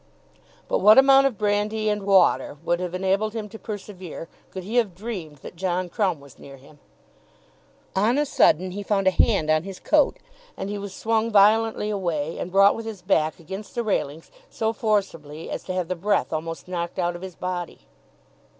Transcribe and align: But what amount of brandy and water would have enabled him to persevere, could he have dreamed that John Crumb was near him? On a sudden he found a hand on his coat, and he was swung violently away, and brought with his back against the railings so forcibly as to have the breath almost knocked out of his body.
But 0.67 0.79
what 0.79 0.97
amount 0.97 1.27
of 1.27 1.37
brandy 1.37 1.87
and 1.87 2.01
water 2.01 2.57
would 2.65 2.79
have 2.79 2.95
enabled 2.95 3.35
him 3.35 3.47
to 3.49 3.59
persevere, 3.59 4.27
could 4.49 4.63
he 4.63 4.77
have 4.77 4.95
dreamed 4.95 5.37
that 5.43 5.55
John 5.55 5.89
Crumb 5.89 6.19
was 6.19 6.39
near 6.39 6.57
him? 6.57 6.79
On 7.95 8.17
a 8.17 8.25
sudden 8.25 8.71
he 8.71 8.81
found 8.81 9.05
a 9.05 9.11
hand 9.11 9.51
on 9.51 9.61
his 9.61 9.79
coat, 9.79 10.17
and 10.57 10.71
he 10.71 10.77
was 10.79 10.95
swung 10.95 11.29
violently 11.29 11.91
away, 11.91 12.39
and 12.39 12.51
brought 12.51 12.75
with 12.75 12.87
his 12.87 13.03
back 13.03 13.39
against 13.39 13.75
the 13.75 13.83
railings 13.83 14.31
so 14.49 14.73
forcibly 14.73 15.51
as 15.51 15.63
to 15.65 15.73
have 15.75 15.87
the 15.87 15.95
breath 15.95 16.33
almost 16.33 16.67
knocked 16.67 16.97
out 16.97 17.15
of 17.15 17.21
his 17.21 17.35
body. 17.35 17.81